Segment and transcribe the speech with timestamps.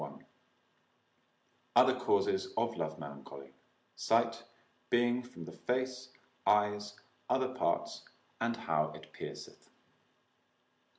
[1.77, 3.53] II.—Other causes of Love Melancholy,
[3.95, 4.43] Sight,
[4.89, 6.09] Being from the Face,
[6.47, 8.01] Eyes, other parts,
[8.39, 9.69] and how it pierceth.